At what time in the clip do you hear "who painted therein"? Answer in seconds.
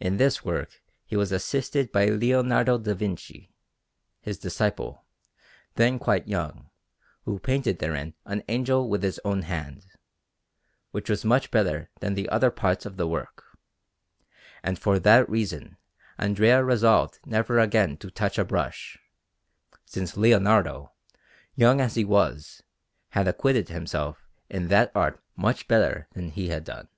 7.24-8.12